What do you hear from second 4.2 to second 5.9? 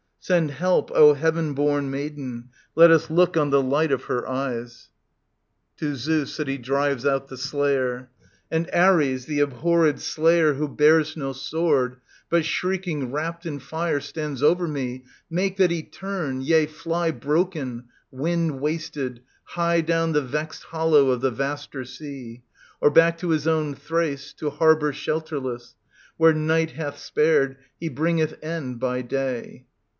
eyes I 12 TT. i9o ai7 OEDIPUS, KING OF THEBES